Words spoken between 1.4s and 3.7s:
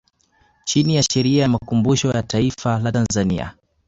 ya makumbusho ya Taifa la Tanzania